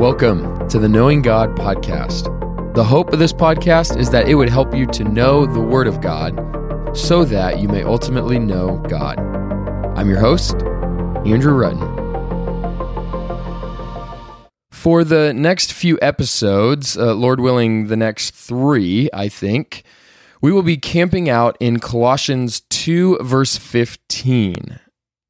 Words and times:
Welcome 0.00 0.66
to 0.70 0.78
the 0.78 0.88
Knowing 0.88 1.20
God 1.20 1.54
podcast. 1.54 2.24
The 2.72 2.82
hope 2.82 3.12
of 3.12 3.18
this 3.18 3.34
podcast 3.34 3.98
is 3.98 4.08
that 4.08 4.28
it 4.28 4.34
would 4.34 4.48
help 4.48 4.74
you 4.74 4.86
to 4.86 5.04
know 5.04 5.44
the 5.44 5.60
Word 5.60 5.86
of 5.86 6.00
God 6.00 6.96
so 6.96 7.22
that 7.26 7.58
you 7.58 7.68
may 7.68 7.82
ultimately 7.82 8.38
know 8.38 8.78
God. 8.88 9.18
I'm 9.98 10.08
your 10.08 10.18
host, 10.18 10.54
Andrew 11.26 11.52
Rutten. 11.52 11.84
For 14.70 15.04
the 15.04 15.34
next 15.34 15.74
few 15.74 15.98
episodes, 16.00 16.96
uh, 16.96 17.12
Lord 17.12 17.38
willing, 17.38 17.88
the 17.88 17.96
next 17.98 18.30
three, 18.30 19.10
I 19.12 19.28
think, 19.28 19.82
we 20.40 20.50
will 20.50 20.62
be 20.62 20.78
camping 20.78 21.28
out 21.28 21.58
in 21.60 21.78
Colossians 21.78 22.60
2, 22.70 23.18
verse 23.18 23.58
15. 23.58 24.80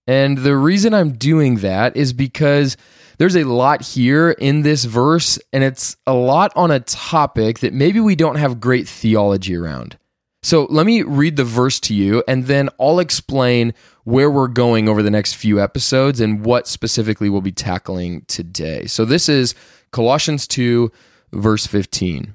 And 0.06 0.38
the 0.38 0.56
reason 0.56 0.94
I'm 0.94 1.14
doing 1.14 1.56
that 1.56 1.96
is 1.96 2.12
because 2.12 2.76
there's 3.20 3.36
a 3.36 3.44
lot 3.44 3.82
here 3.82 4.30
in 4.30 4.62
this 4.62 4.86
verse, 4.86 5.38
and 5.52 5.62
it's 5.62 5.94
a 6.06 6.14
lot 6.14 6.52
on 6.56 6.70
a 6.70 6.80
topic 6.80 7.58
that 7.58 7.74
maybe 7.74 8.00
we 8.00 8.16
don't 8.16 8.36
have 8.36 8.60
great 8.60 8.88
theology 8.88 9.54
around. 9.54 9.98
So 10.42 10.66
let 10.70 10.86
me 10.86 11.02
read 11.02 11.36
the 11.36 11.44
verse 11.44 11.78
to 11.80 11.94
you, 11.94 12.24
and 12.26 12.46
then 12.46 12.70
I'll 12.80 12.98
explain 12.98 13.74
where 14.04 14.30
we're 14.30 14.48
going 14.48 14.88
over 14.88 15.02
the 15.02 15.10
next 15.10 15.34
few 15.34 15.60
episodes 15.60 16.18
and 16.18 16.46
what 16.46 16.66
specifically 16.66 17.28
we'll 17.28 17.42
be 17.42 17.52
tackling 17.52 18.24
today. 18.26 18.86
So 18.86 19.04
this 19.04 19.28
is 19.28 19.54
Colossians 19.90 20.48
2, 20.48 20.90
verse 21.30 21.66
15. 21.66 22.32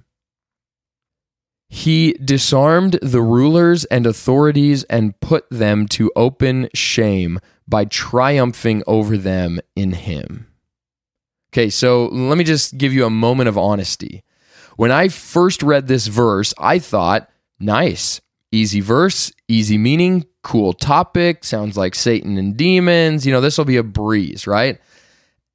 He 1.67 2.13
disarmed 2.13 2.99
the 3.01 3.23
rulers 3.23 3.85
and 3.85 4.05
authorities 4.05 4.83
and 4.83 5.19
put 5.19 5.49
them 5.49 5.87
to 5.87 6.11
open 6.15 6.69
shame 6.75 7.39
by 7.67 7.85
triumphing 7.85 8.83
over 8.85 9.17
them 9.17 9.59
in 9.75 9.93
him. 9.93 10.45
Okay, 11.55 11.69
so 11.69 12.07
let 12.07 12.37
me 12.37 12.43
just 12.43 12.77
give 12.77 12.91
you 12.91 13.05
a 13.05 13.09
moment 13.09 13.47
of 13.47 13.57
honesty. 13.57 14.25
When 14.75 14.91
I 14.91 15.07
first 15.07 15.63
read 15.63 15.87
this 15.87 16.07
verse, 16.07 16.53
I 16.57 16.79
thought, 16.79 17.29
nice, 17.61 18.19
easy 18.51 18.81
verse, 18.81 19.31
easy 19.47 19.77
meaning, 19.77 20.25
cool 20.43 20.73
topic, 20.73 21.45
sounds 21.45 21.77
like 21.77 21.95
Satan 21.95 22.37
and 22.37 22.57
demons. 22.57 23.25
You 23.25 23.31
know, 23.31 23.39
this 23.39 23.57
will 23.57 23.63
be 23.63 23.77
a 23.77 23.83
breeze, 23.83 24.45
right? 24.45 24.81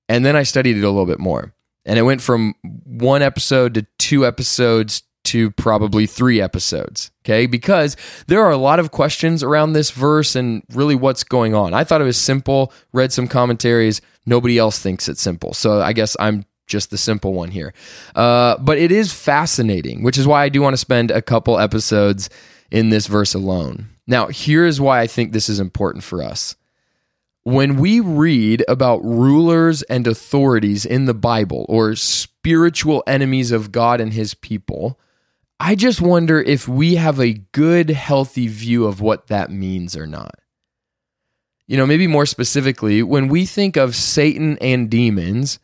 And 0.09 0.25
then 0.25 0.37
I 0.37 0.45
studied 0.45 0.79
it 0.79 0.85
a 0.85 0.89
little 0.89 1.05
bit 1.05 1.21
more. 1.21 1.53
And 1.85 1.99
it 1.99 2.03
went 2.03 2.23
from 2.23 2.55
one 2.63 3.21
episode 3.21 3.75
to 3.75 3.87
two 3.99 4.25
episodes 4.25 5.03
to 5.31 5.51
probably 5.53 6.07
three 6.07 6.41
episodes. 6.41 7.11
Okay. 7.25 7.47
Because 7.47 7.97
there 8.27 8.43
are 8.43 8.51
a 8.51 8.57
lot 8.57 8.81
of 8.81 8.91
questions 8.91 9.43
around 9.43 9.73
this 9.73 9.91
verse 9.91 10.35
and 10.35 10.63
really 10.73 10.95
what's 10.95 11.25
going 11.25 11.55
on. 11.55 11.73
I 11.75 11.85
thought 11.85 12.01
it 12.01 12.05
was 12.05 12.21
simple, 12.21 12.73
read 12.93 13.13
some 13.13 13.29
commentaries. 13.29 14.01
Nobody 14.27 14.59
else 14.59 14.79
thinks 14.79 15.09
it's 15.09 15.23
simple. 15.23 15.55
So 15.55 15.81
I 15.81 15.93
guess 15.93 16.17
I'm 16.19 16.45
just 16.67 16.91
the 16.91 16.99
simple 16.99 17.35
one 17.35 17.51
here. 17.51 17.73
Uh, 18.15 18.57
but 18.59 18.79
it 18.79 18.93
is 18.93 19.13
fascinating, 19.13 20.03
which 20.03 20.19
is 20.19 20.27
why 20.27 20.45
I 20.45 20.49
do 20.49 20.63
want 20.63 20.75
to 20.75 20.79
spend 20.79 21.11
a 21.11 21.23
couple 21.23 21.59
episodes 21.59 22.31
in 22.71 22.91
this 22.91 23.07
verse 23.07 23.35
alone. 23.35 23.89
Now, 24.07 24.29
here 24.29 24.65
is 24.65 24.81
why 24.81 25.01
I 25.01 25.07
think 25.07 25.33
this 25.33 25.49
is 25.49 25.61
important 25.61 26.05
for 26.05 26.23
us. 26.23 26.57
When 27.43 27.77
we 27.77 28.01
read 28.01 28.65
about 28.69 29.05
rulers 29.05 29.83
and 29.85 30.07
authorities 30.07 30.85
in 30.85 31.07
the 31.07 31.15
Bible 31.15 31.65
or 31.69 31.97
spiritual 31.97 33.03
enemies 33.07 33.51
of 33.51 33.73
God 33.73 34.01
and 34.01 34.13
his 34.13 34.35
people, 34.35 35.01
I 35.63 35.75
just 35.75 36.01
wonder 36.01 36.41
if 36.41 36.67
we 36.67 36.95
have 36.95 37.21
a 37.21 37.35
good, 37.53 37.91
healthy 37.91 38.49
view 38.49 38.87
of 38.87 39.03
what 39.03 39.27
that 39.27 39.51
means 39.51 39.95
or 39.95 40.07
not. 40.07 40.35
You 41.67 41.77
know, 41.77 41.85
maybe 41.85 42.07
more 42.07 42.25
specifically, 42.25 43.03
when 43.03 43.29
we 43.29 43.45
think 43.45 43.77
of 43.77 43.95
Satan 43.95 44.57
and 44.63 44.89
demons, 44.89 45.59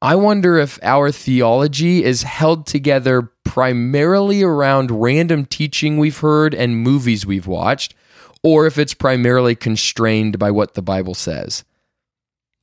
I 0.00 0.14
wonder 0.14 0.56
if 0.56 0.78
our 0.82 1.12
theology 1.12 2.02
is 2.04 2.22
held 2.22 2.66
together 2.66 3.30
primarily 3.44 4.42
around 4.42 4.90
random 4.90 5.44
teaching 5.44 5.98
we've 5.98 6.18
heard 6.18 6.54
and 6.54 6.78
movies 6.78 7.26
we've 7.26 7.46
watched, 7.46 7.94
or 8.42 8.66
if 8.66 8.78
it's 8.78 8.94
primarily 8.94 9.54
constrained 9.54 10.38
by 10.38 10.50
what 10.50 10.72
the 10.72 10.82
Bible 10.82 11.14
says. 11.14 11.64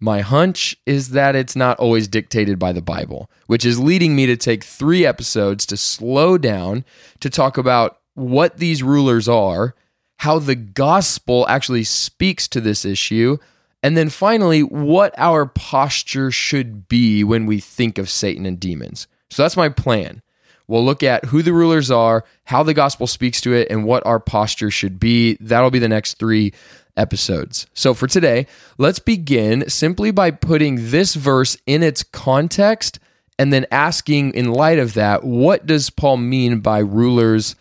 My 0.03 0.21
hunch 0.21 0.75
is 0.87 1.09
that 1.09 1.35
it's 1.35 1.55
not 1.55 1.77
always 1.77 2.07
dictated 2.07 2.57
by 2.57 2.73
the 2.73 2.81
Bible, 2.81 3.29
which 3.45 3.63
is 3.63 3.79
leading 3.79 4.15
me 4.15 4.25
to 4.25 4.35
take 4.35 4.63
three 4.63 5.05
episodes 5.05 5.63
to 5.67 5.77
slow 5.77 6.39
down 6.39 6.83
to 7.19 7.29
talk 7.29 7.55
about 7.55 7.99
what 8.15 8.57
these 8.57 8.81
rulers 8.81 9.29
are, 9.29 9.75
how 10.17 10.39
the 10.39 10.55
gospel 10.55 11.45
actually 11.47 11.83
speaks 11.83 12.47
to 12.47 12.59
this 12.59 12.83
issue, 12.83 13.37
and 13.83 13.95
then 13.95 14.09
finally, 14.09 14.63
what 14.63 15.13
our 15.17 15.45
posture 15.45 16.31
should 16.31 16.87
be 16.87 17.23
when 17.23 17.45
we 17.45 17.59
think 17.59 17.99
of 17.99 18.09
Satan 18.09 18.47
and 18.47 18.59
demons. 18.59 19.07
So 19.29 19.43
that's 19.43 19.57
my 19.57 19.69
plan. 19.69 20.23
We'll 20.67 20.85
look 20.85 21.03
at 21.03 21.25
who 21.25 21.41
the 21.41 21.53
rulers 21.53 21.91
are, 21.91 22.23
how 22.45 22.63
the 22.63 22.73
gospel 22.73 23.05
speaks 23.05 23.41
to 23.41 23.53
it, 23.53 23.69
and 23.69 23.83
what 23.83 24.05
our 24.05 24.19
posture 24.19 24.71
should 24.71 24.99
be. 24.99 25.37
That'll 25.39 25.69
be 25.69 25.79
the 25.79 25.89
next 25.89 26.17
three 26.17 26.53
episodes. 27.01 27.65
So 27.73 27.93
for 27.93 28.07
today, 28.07 28.45
let's 28.77 28.99
begin 28.99 29.67
simply 29.69 30.11
by 30.11 30.31
putting 30.31 30.91
this 30.91 31.15
verse 31.15 31.57
in 31.65 31.81
its 31.83 32.03
context 32.03 32.99
and 33.41 33.51
then 33.51 33.65
asking, 33.71 34.35
in 34.35 34.51
light 34.51 34.77
of 34.77 34.93
that, 34.93 35.23
what 35.23 35.65
does 35.65 35.89
Paul 35.89 36.17
mean 36.17 36.59
by 36.59 36.77
rulers 36.77 37.55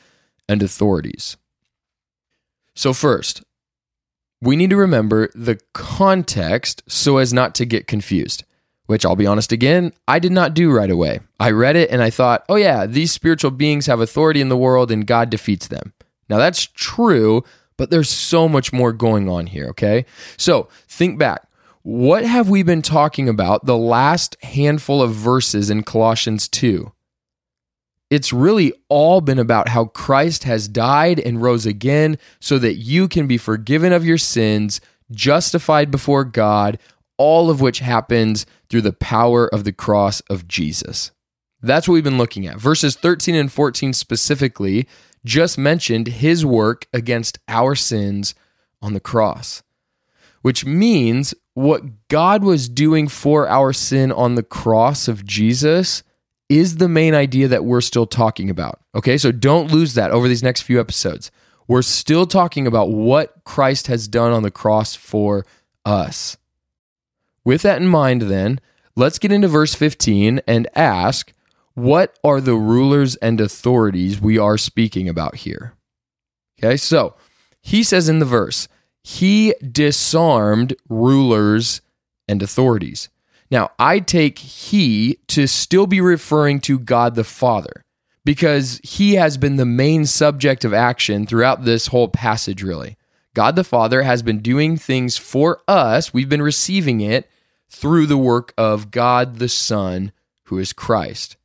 and 0.47 0.63
authorities? 0.63 1.39
So, 2.75 2.93
first, 2.93 3.43
we 4.43 4.57
need 4.57 4.69
to 4.71 4.77
remember 4.77 5.31
the 5.35 5.59
context 5.73 6.83
so 6.87 7.17
as 7.17 7.33
not 7.33 7.55
to 7.55 7.65
get 7.65 7.87
confused, 7.87 8.45
which 8.87 9.07
I'll 9.07 9.17
be 9.17 9.27
honest 9.27 9.53
again, 9.53 9.93
I 10.07 10.19
did 10.19 10.33
not 10.33 10.53
do 10.53 10.71
right 10.71 10.91
away. 10.91 11.21
I 11.39 11.51
read 11.51 11.77
it 11.77 11.91
and 11.91 12.03
I 12.03 12.11
thought, 12.11 12.45
oh, 12.51 12.57
yeah, 12.57 12.85
these 12.85 13.13
spiritual 13.13 13.51
beings 13.51 13.87
have 13.87 14.01
authority 14.01 14.43
in 14.43 14.51
the 14.51 14.59
world 14.59 14.91
and 14.91 15.07
God 15.07 15.31
defeats 15.31 15.69
them. 15.69 15.95
Now, 16.29 16.37
that's 16.37 16.67
true, 16.67 17.43
but 17.81 17.89
there's 17.89 18.11
so 18.11 18.47
much 18.47 18.75
more 18.75 18.93
going 18.93 19.27
on 19.27 19.47
here, 19.47 19.69
okay? 19.69 20.05
So 20.37 20.69
think 20.87 21.19
back. 21.19 21.49
What 21.81 22.27
have 22.27 22.51
we 22.51 22.63
been 22.63 22.83
talking 22.83 23.27
about 23.27 23.65
the 23.65 23.79
last 23.79 24.37
handful 24.43 25.01
of 25.03 25.15
verses 25.15 25.71
in 25.71 25.83
Colossians 25.83 26.47
2? 26.47 26.93
It's 28.11 28.35
really 28.35 28.75
all 28.91 29.23
been 29.23 29.39
about 29.39 29.71
how 29.71 29.87
Christ 29.87 30.45
has 30.45 30.69
died 30.69 31.19
and 31.21 31.41
rose 31.41 31.65
again 31.65 32.19
so 32.39 32.59
that 32.59 32.75
you 32.75 33.09
can 33.09 33.27
be 33.27 33.39
forgiven 33.39 33.95
of 33.95 34.05
your 34.05 34.19
sins, 34.19 34.83
justified 35.11 35.91
before 35.91 36.25
God, 36.25 36.79
all 37.17 37.49
of 37.49 37.63
which 37.63 37.79
happens 37.79 38.45
through 38.69 38.83
the 38.83 38.93
power 38.93 39.49
of 39.49 39.65
the 39.65 39.73
cross 39.73 40.21
of 40.29 40.47
Jesus. 40.47 41.13
That's 41.63 41.89
what 41.89 41.95
we've 41.95 42.05
been 42.05 42.19
looking 42.19 42.47
at. 42.47 42.61
Verses 42.61 42.95
13 42.95 43.35
and 43.35 43.51
14 43.51 43.95
specifically 43.95 44.87
just 45.25 45.59
mentioned 45.59 46.07
his 46.07 46.45
work 46.45 46.87
against 46.93 47.39
our 47.49 47.75
sins 47.75 48.35
on 48.83 48.95
the 48.95 49.01
cross, 49.01 49.63
which 50.43 50.65
means 50.65 51.35
what 51.55 52.09
God 52.09 52.43
was 52.43 52.69
doing 52.69 53.09
for 53.09 53.49
our 53.49 53.73
sin 53.73 54.11
on 54.13 54.35
the 54.35 54.43
cross 54.43 55.09
of 55.09 55.25
Jesus 55.25 56.03
is 56.49 56.77
the 56.77 56.89
main 56.89 57.15
idea 57.15 57.49
that 57.49 57.65
we're 57.65 57.81
still 57.81 58.07
talking 58.07 58.51
about. 58.51 58.81
Okay, 58.95 59.19
so 59.19 59.31
don't 59.31 59.71
lose 59.71 59.95
that 59.95 60.11
over 60.11 60.27
these 60.27 60.43
next 60.43 60.63
few 60.63 60.81
episodes. 60.81 61.31
We're 61.69 61.83
still 61.83 62.27
talking 62.27 62.67
about 62.67 62.91
what 62.91 63.45
Christ 63.45 63.87
has 63.87 64.09
done 64.09 64.33
on 64.33 64.43
the 64.43 64.51
cross 64.51 64.97
for 64.97 65.47
us. 65.85 66.37
With 67.45 67.63
that 67.63 67.81
in 67.81 67.87
mind, 67.87 68.23
then, 68.23 68.61
let's 68.97 69.19
get 69.19 69.31
into 69.31 69.47
verse 69.47 69.75
15 69.75 70.41
and 70.47 70.69
ask 70.75 71.33
what 71.81 72.19
are 72.23 72.41
the 72.41 72.55
rulers 72.55 73.17
and 73.17 73.41
authorities 73.41 74.21
we 74.21 74.39
are 74.39 74.59
speaking 74.59 75.09
about 75.09 75.37
here? 75.37 75.75
Okay, 76.59 76.77
so 76.77 77.15
he 77.61 77.83
says 77.83 78.09
in 78.09 78.19
the 78.19 78.27
verse, 78.27 78.69
he 79.03 79.55
disarmed 79.61 80.75
rulers 80.89 81.81
and 82.29 82.43
authorities. 82.43 83.09
Now, 83.51 83.71
I 83.79 84.01
take 84.01 84.39
he 84.39 85.19
to 85.29 85.47
still 85.47 85.87
be 85.87 86.01
referring 86.01 86.61
to 86.61 86.79
God 86.79 87.15
the 87.15 87.25
Father 87.25 87.85
because 88.25 88.81
he 88.85 89.15
has 89.15 89.39
been 89.39 89.57
the 89.57 89.65
main 89.65 90.07
subject 90.07 90.65
of 90.65 90.75
action 90.75 91.27
throughout 91.27 91.65
this 91.65 91.89
whole 91.89 92.09
passage, 92.09 92.63
really. 92.63 92.97
God 93.35 93.57
the 93.57 93.65
Father 93.65 94.03
has 94.03 94.23
been 94.23 94.41
doing 94.41 94.77
things 94.77 95.17
for 95.17 95.63
us, 95.67 96.13
we've 96.13 96.29
been 96.29 96.43
receiving 96.43 97.01
it 97.01 97.29
through 97.69 98.07
the 98.07 98.19
work 98.19 98.53
of 98.59 98.91
God 98.91 99.39
the 99.39 99.49
Son, 99.49 100.13
who 100.45 100.59
is 100.59 100.73
Christ. 100.73 101.37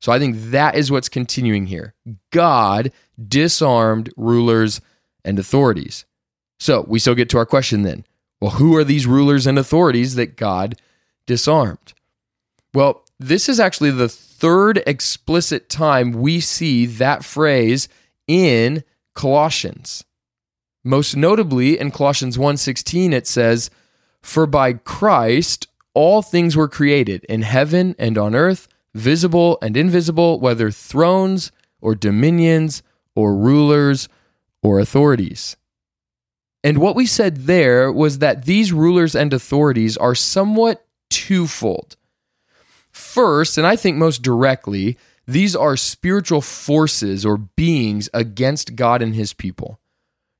So 0.00 0.12
I 0.12 0.18
think 0.18 0.36
that 0.50 0.74
is 0.76 0.90
what's 0.90 1.08
continuing 1.08 1.66
here. 1.66 1.94
God 2.30 2.92
disarmed 3.26 4.12
rulers 4.16 4.80
and 5.24 5.38
authorities. 5.38 6.04
So 6.60 6.84
we 6.88 6.98
still 6.98 7.14
get 7.14 7.28
to 7.30 7.38
our 7.38 7.46
question 7.46 7.82
then. 7.82 8.04
Well, 8.40 8.52
who 8.52 8.76
are 8.76 8.84
these 8.84 9.06
rulers 9.06 9.46
and 9.46 9.58
authorities 9.58 10.14
that 10.14 10.36
God 10.36 10.76
disarmed? 11.26 11.94
Well, 12.72 13.04
this 13.18 13.48
is 13.48 13.58
actually 13.58 13.90
the 13.90 14.08
third 14.08 14.82
explicit 14.86 15.68
time 15.68 16.12
we 16.12 16.38
see 16.38 16.86
that 16.86 17.24
phrase 17.24 17.88
in 18.28 18.84
Colossians. 19.14 20.04
Most 20.84 21.16
notably 21.16 21.78
in 21.78 21.90
Colossians 21.90 22.38
1:16 22.38 23.12
it 23.12 23.26
says, 23.26 23.68
"For 24.22 24.46
by 24.46 24.74
Christ 24.74 25.66
all 25.92 26.22
things 26.22 26.56
were 26.56 26.68
created 26.68 27.24
in 27.24 27.42
heaven 27.42 27.96
and 27.98 28.16
on 28.16 28.36
earth, 28.36 28.68
visible 28.98 29.58
and 29.62 29.76
invisible, 29.76 30.40
whether 30.40 30.70
thrones 30.70 31.52
or 31.80 31.94
dominions 31.94 32.82
or 33.14 33.34
rulers 33.34 34.08
or 34.62 34.80
authorities. 34.80 35.56
And 36.64 36.78
what 36.78 36.96
we 36.96 37.06
said 37.06 37.46
there 37.46 37.92
was 37.92 38.18
that 38.18 38.44
these 38.44 38.72
rulers 38.72 39.14
and 39.14 39.32
authorities 39.32 39.96
are 39.96 40.14
somewhat 40.14 40.84
twofold. 41.08 41.96
First, 42.90 43.56
and 43.56 43.66
I 43.66 43.76
think 43.76 43.96
most 43.96 44.22
directly, 44.22 44.98
these 45.26 45.54
are 45.54 45.76
spiritual 45.76 46.40
forces 46.40 47.24
or 47.24 47.36
beings 47.36 48.08
against 48.12 48.74
God 48.74 49.02
and 49.02 49.14
his 49.14 49.32
people. 49.32 49.78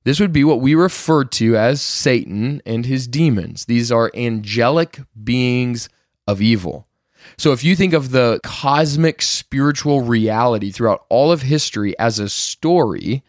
This 0.05 0.19
would 0.19 0.33
be 0.33 0.45
what 0.45 0.61
we 0.61 0.75
refer 0.75 1.25
to 1.25 1.57
as 1.57 1.83
Satan 1.83 2.63
and 2.65 2.87
his 2.87 3.07
demons. 3.07 3.67
These 3.67 3.93
are 3.93 4.11
angelic 4.15 5.01
beings 5.23 5.89
of 6.27 6.41
evil. 6.41 6.88
So 7.37 7.53
if 7.53 7.63
you 7.63 7.77
think 7.77 7.93
of 7.93 8.11
the 8.11 8.41
cosmic 8.43 9.23
spiritual 9.23 10.01
reality 10.01 10.71
throughout 10.71 11.05
all 11.09 11.31
of 11.31 11.43
history 11.43 11.99
as 11.99 12.19
a 12.19 12.29
story, 12.29 13.23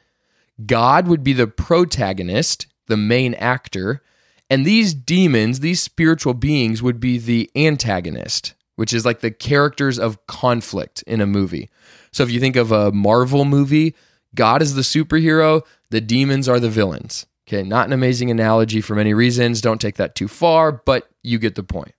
God 0.66 1.08
would 1.08 1.24
be 1.24 1.34
the 1.34 1.48
protagonist, 1.48 2.68
the 2.88 2.98
main 2.98 3.34
actor, 3.36 4.02
and 4.50 4.66
these 4.66 4.94
demons, 4.94 5.60
these 5.60 5.82
spiritual 5.82 6.34
beings, 6.34 6.82
would 6.82 7.00
be 7.00 7.18
the 7.18 7.50
antagonist, 7.56 8.56
which 8.76 8.94
is 8.94 9.06
like 9.06 9.20
the 9.20 9.32
characters 9.32 10.00
of 10.00 10.26
conflict 10.26 11.04
in 11.06 11.22
a 11.22 11.28
movie. 11.28 11.70
So 12.12 12.24
if 12.24 12.32
you 12.32 12.40
think 12.40 12.56
of 12.56 12.72
a 12.72 12.92
Marvel 12.92 13.46
movie, 13.46 13.96
God 14.34 14.62
is 14.62 14.76
the 14.76 14.82
superhero, 14.82 15.62
the 15.92 16.02
demons 16.02 16.50
are 16.50 16.60
the 16.60 16.70
villains. 16.70 17.26
Okay, 17.48 17.64
not 17.64 17.88
an 17.88 17.94
amazing 17.94 18.30
analogy 18.30 18.80
for 18.80 18.96
many 18.96 19.14
reasons. 19.14 19.62
Don't 19.62 19.82
take 19.82 19.96
that 19.96 20.14
too 20.14 20.28
far, 20.28 20.72
but 20.72 21.10
you 21.24 21.40
get 21.40 21.56
the 21.56 21.64
point. 21.64 21.94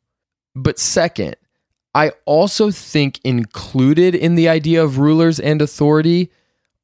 But 0.55 0.79
second, 0.79 1.37
I 1.95 2.13
also 2.25 2.71
think 2.71 3.21
included 3.25 4.15
in 4.15 4.35
the 4.37 4.49
idea 4.49 4.83
of 4.83 4.99
rulers 4.99 5.41
and 5.41 5.61
authority 5.61 6.31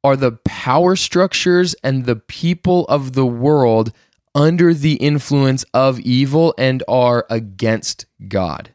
are 0.03 0.17
the 0.17 0.32
power 0.44 0.97
structures 0.97 1.75
and 1.82 2.05
the 2.05 2.17
people 2.17 2.85
of 2.87 3.12
the 3.12 3.26
world 3.26 3.93
under 4.35 4.75
the 4.75 4.94
influence 4.94 5.64
of 5.73 5.99
evil 6.00 6.55
and 6.58 6.82
are 6.87 7.26
against 7.31 8.06
God. 8.29 8.73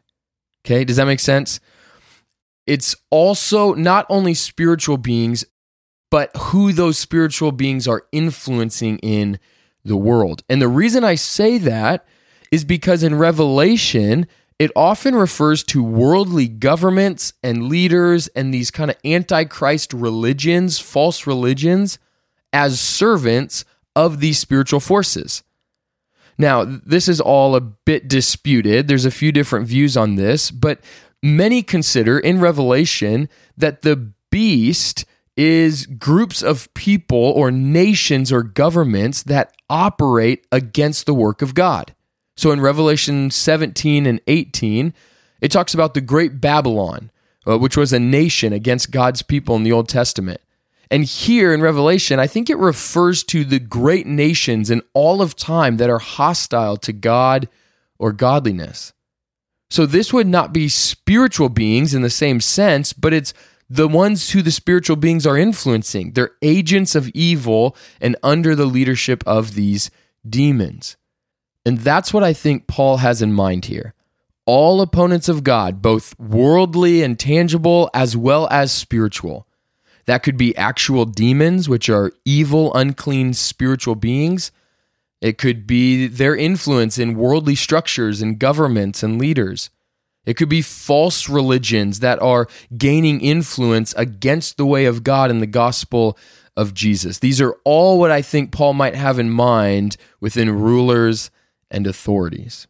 Okay, 0.64 0.84
does 0.84 0.96
that 0.96 1.06
make 1.06 1.20
sense? 1.20 1.60
It's 2.66 2.94
also 3.10 3.74
not 3.74 4.06
only 4.08 4.34
spiritual 4.34 4.96
beings, 4.96 5.44
but 6.10 6.30
who 6.36 6.72
those 6.72 6.98
spiritual 6.98 7.52
beings 7.52 7.88
are 7.88 8.04
influencing 8.12 8.98
in 8.98 9.38
the 9.84 9.96
world. 9.96 10.42
And 10.48 10.60
the 10.60 10.68
reason 10.68 11.04
I 11.04 11.14
say 11.14 11.58
that 11.58 12.06
is 12.50 12.64
because 12.64 13.02
in 13.02 13.14
Revelation, 13.14 14.26
it 14.62 14.70
often 14.76 15.16
refers 15.16 15.64
to 15.64 15.82
worldly 15.82 16.46
governments 16.46 17.32
and 17.42 17.68
leaders 17.68 18.28
and 18.28 18.54
these 18.54 18.70
kind 18.70 18.92
of 18.92 18.96
antichrist 19.04 19.92
religions, 19.92 20.78
false 20.78 21.26
religions, 21.26 21.98
as 22.52 22.78
servants 22.78 23.64
of 23.96 24.20
these 24.20 24.38
spiritual 24.38 24.78
forces. 24.78 25.42
Now, 26.38 26.62
this 26.64 27.08
is 27.08 27.20
all 27.20 27.56
a 27.56 27.60
bit 27.60 28.06
disputed. 28.06 28.86
There's 28.86 29.04
a 29.04 29.10
few 29.10 29.32
different 29.32 29.66
views 29.66 29.96
on 29.96 30.14
this, 30.14 30.52
but 30.52 30.78
many 31.24 31.64
consider 31.64 32.16
in 32.16 32.38
Revelation 32.38 33.28
that 33.56 33.82
the 33.82 34.12
beast 34.30 35.04
is 35.36 35.86
groups 35.86 36.40
of 36.40 36.72
people 36.74 37.18
or 37.18 37.50
nations 37.50 38.30
or 38.30 38.44
governments 38.44 39.24
that 39.24 39.56
operate 39.68 40.46
against 40.52 41.06
the 41.06 41.14
work 41.14 41.42
of 41.42 41.52
God. 41.52 41.96
So 42.36 42.50
in 42.50 42.60
Revelation 42.60 43.30
17 43.30 44.06
and 44.06 44.20
18, 44.26 44.94
it 45.40 45.50
talks 45.50 45.74
about 45.74 45.94
the 45.94 46.00
great 46.00 46.40
Babylon, 46.40 47.10
uh, 47.46 47.58
which 47.58 47.76
was 47.76 47.92
a 47.92 48.00
nation 48.00 48.52
against 48.52 48.90
God's 48.90 49.22
people 49.22 49.56
in 49.56 49.64
the 49.64 49.72
Old 49.72 49.88
Testament. 49.88 50.40
And 50.90 51.04
here 51.04 51.54
in 51.54 51.62
Revelation, 51.62 52.18
I 52.18 52.26
think 52.26 52.50
it 52.50 52.58
refers 52.58 53.24
to 53.24 53.44
the 53.44 53.58
great 53.58 54.06
nations 54.06 54.70
in 54.70 54.82
all 54.92 55.22
of 55.22 55.34
time 55.34 55.78
that 55.78 55.88
are 55.88 55.98
hostile 55.98 56.76
to 56.78 56.92
God 56.92 57.48
or 57.98 58.12
godliness. 58.12 58.92
So 59.70 59.86
this 59.86 60.12
would 60.12 60.26
not 60.26 60.52
be 60.52 60.68
spiritual 60.68 61.48
beings 61.48 61.94
in 61.94 62.02
the 62.02 62.10
same 62.10 62.40
sense, 62.40 62.92
but 62.92 63.14
it's 63.14 63.32
the 63.70 63.88
ones 63.88 64.30
who 64.30 64.42
the 64.42 64.50
spiritual 64.50 64.96
beings 64.96 65.26
are 65.26 65.38
influencing. 65.38 66.12
They're 66.12 66.32
agents 66.42 66.94
of 66.94 67.08
evil 67.14 67.74
and 67.98 68.14
under 68.22 68.54
the 68.54 68.66
leadership 68.66 69.24
of 69.26 69.54
these 69.54 69.90
demons. 70.28 70.98
And 71.64 71.78
that's 71.78 72.12
what 72.12 72.24
I 72.24 72.32
think 72.32 72.66
Paul 72.66 72.98
has 72.98 73.22
in 73.22 73.32
mind 73.32 73.66
here. 73.66 73.94
All 74.44 74.80
opponents 74.80 75.28
of 75.28 75.44
God, 75.44 75.80
both 75.80 76.18
worldly 76.18 77.02
and 77.02 77.18
tangible, 77.18 77.88
as 77.94 78.16
well 78.16 78.48
as 78.50 78.72
spiritual. 78.72 79.46
That 80.06 80.24
could 80.24 80.36
be 80.36 80.56
actual 80.56 81.04
demons, 81.04 81.68
which 81.68 81.88
are 81.88 82.12
evil, 82.24 82.74
unclean 82.74 83.34
spiritual 83.34 83.94
beings. 83.94 84.50
It 85.20 85.38
could 85.38 85.64
be 85.66 86.08
their 86.08 86.34
influence 86.34 86.98
in 86.98 87.14
worldly 87.14 87.54
structures 87.54 88.20
and 88.20 88.40
governments 88.40 89.04
and 89.04 89.20
leaders. 89.20 89.70
It 90.26 90.34
could 90.34 90.48
be 90.48 90.62
false 90.62 91.28
religions 91.28 92.00
that 92.00 92.20
are 92.20 92.48
gaining 92.76 93.20
influence 93.20 93.94
against 93.96 94.56
the 94.56 94.66
way 94.66 94.84
of 94.84 95.04
God 95.04 95.30
and 95.30 95.40
the 95.40 95.46
gospel 95.46 96.18
of 96.56 96.74
Jesus. 96.74 97.20
These 97.20 97.40
are 97.40 97.56
all 97.64 97.98
what 97.98 98.10
I 98.10 98.22
think 98.22 98.50
Paul 98.50 98.74
might 98.74 98.96
have 98.96 99.20
in 99.20 99.30
mind 99.30 99.96
within 100.20 100.50
rulers 100.50 101.30
and 101.72 101.86
authorities. 101.86 102.68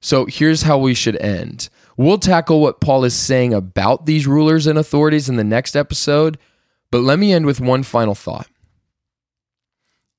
So 0.00 0.26
here's 0.26 0.62
how 0.62 0.78
we 0.78 0.94
should 0.94 1.16
end. 1.16 1.68
We'll 1.96 2.18
tackle 2.18 2.60
what 2.60 2.80
Paul 2.80 3.04
is 3.04 3.14
saying 3.14 3.52
about 3.52 4.06
these 4.06 4.26
rulers 4.26 4.66
and 4.66 4.78
authorities 4.78 5.28
in 5.28 5.36
the 5.36 5.44
next 5.44 5.76
episode, 5.76 6.38
but 6.90 7.02
let 7.02 7.18
me 7.18 7.32
end 7.32 7.46
with 7.46 7.60
one 7.60 7.82
final 7.82 8.14
thought. 8.14 8.48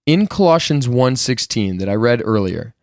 In 0.06 0.28
Colossians 0.28 0.88
1:16 0.88 1.78
that 1.78 1.90
I 1.90 1.96
read 1.96 2.22
earlier, 2.24 2.74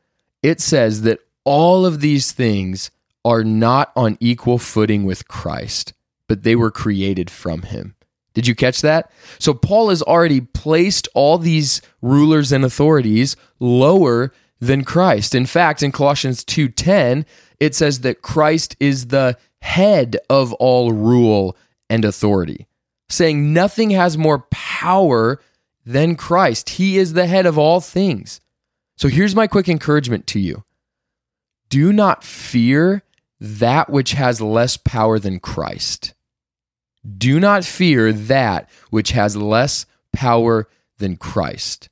it 0.43 0.61
says 0.61 1.03
that 1.03 1.21
all 1.45 1.87
of 1.87 2.01
these 2.01 2.33
things 2.33 2.91
are 3.25 3.45
not 3.45 3.93
on 3.95 4.17
equal 4.21 4.59
footing 4.59 5.05
with 5.05 5.29
Christ, 5.29 5.93
but 6.27 6.43
they 6.43 6.57
were 6.57 6.71
created 6.71 7.31
from 7.31 7.63
him. 7.63 7.95
Did 8.35 8.47
you 8.47 8.55
catch 8.55 8.81
that? 8.83 9.11
So 9.39 9.53
Paul 9.53 9.89
has 9.89 10.03
already 10.03 10.41
placed 10.41 11.09
all 11.15 11.37
these 11.37 11.83
rulers 12.01 12.53
and 12.53 12.65
authorities 12.65 13.37
lower 13.59 14.33
than 14.61 14.85
Christ. 14.85 15.35
In 15.35 15.47
fact, 15.47 15.83
in 15.83 15.91
Colossians 15.93 16.45
2:10, 16.45 17.25
it 17.59 17.75
says 17.75 18.01
that 18.01 18.23
Christ 18.23 18.77
is 18.79 19.07
the 19.07 19.37
head 19.61 20.17
of 20.29 20.53
all 20.55 20.93
rule 20.93 21.57
and 21.89 22.05
authority, 22.05 22.67
saying 23.09 23.53
nothing 23.53 23.91
has 23.91 24.17
more 24.17 24.47
power 24.51 25.41
than 25.85 26.15
Christ. 26.15 26.71
He 26.71 26.99
is 26.99 27.13
the 27.15 27.27
head 27.27 27.47
of 27.47 27.59
all 27.59 27.81
things. 27.81 28.41
So 28.97 29.09
here's 29.09 29.35
my 29.35 29.47
quick 29.47 29.69
encouragement 29.69 30.27
to 30.29 30.41
you. 30.41 30.65
Do 31.69 31.93
not 31.93 32.25
fear 32.25 33.03
that 33.41 33.89
which 33.91 34.13
has 34.13 34.41
less 34.41 34.77
power 34.77 35.19
than 35.19 35.41
Christ. 35.41 36.15
Do 37.17 37.41
not 37.41 37.65
fear 37.65 38.13
that 38.13 38.69
which 38.91 39.13
has 39.13 39.37
less 39.37 39.87
power 40.13 40.69
than 40.99 41.17
Christ. 41.17 41.90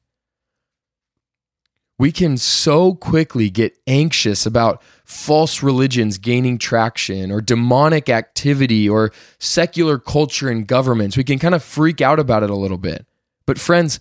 We 1.98 2.12
can 2.12 2.36
so 2.36 2.94
quickly 2.94 3.50
get 3.50 3.76
anxious 3.88 4.46
about 4.46 4.82
false 5.04 5.64
religions 5.64 6.18
gaining 6.18 6.58
traction 6.58 7.32
or 7.32 7.40
demonic 7.40 8.08
activity 8.08 8.88
or 8.88 9.12
secular 9.40 9.98
culture 9.98 10.48
and 10.48 10.66
governments. 10.66 11.16
We 11.16 11.24
can 11.24 11.40
kind 11.40 11.56
of 11.56 11.64
freak 11.64 12.00
out 12.00 12.20
about 12.20 12.44
it 12.44 12.50
a 12.50 12.56
little 12.56 12.78
bit. 12.78 13.04
But, 13.46 13.58
friends, 13.58 13.98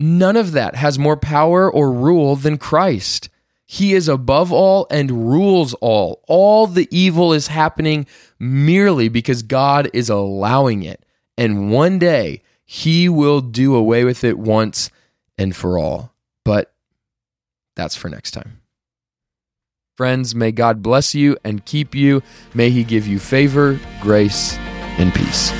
none 0.00 0.36
of 0.36 0.52
that 0.52 0.74
has 0.76 0.98
more 0.98 1.18
power 1.18 1.70
or 1.70 1.92
rule 1.92 2.34
than 2.34 2.56
Christ. 2.56 3.28
He 3.66 3.94
is 3.94 4.08
above 4.08 4.52
all 4.52 4.86
and 4.90 5.30
rules 5.30 5.74
all. 5.74 6.22
All 6.28 6.66
the 6.66 6.88
evil 6.90 7.32
is 7.32 7.48
happening 7.48 8.06
merely 8.38 9.08
because 9.08 9.42
God 9.42 9.90
is 9.92 10.08
allowing 10.08 10.82
it. 10.82 11.04
And 11.36 11.70
one 11.70 11.98
day, 11.98 12.42
He 12.64 13.08
will 13.08 13.40
do 13.40 13.74
away 13.74 14.04
with 14.04 14.24
it 14.24 14.38
once 14.38 14.90
and 15.36 15.54
for 15.56 15.78
all. 15.78 16.14
But 16.44 16.73
that's 17.76 17.96
for 17.96 18.08
next 18.08 18.32
time. 18.32 18.60
Friends, 19.96 20.34
may 20.34 20.50
God 20.50 20.82
bless 20.82 21.14
you 21.14 21.36
and 21.44 21.64
keep 21.64 21.94
you. 21.94 22.22
May 22.52 22.70
He 22.70 22.82
give 22.82 23.06
you 23.06 23.18
favor, 23.18 23.78
grace, 24.00 24.56
and 24.98 25.14
peace. 25.14 25.52